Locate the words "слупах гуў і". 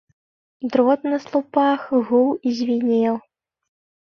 1.25-2.49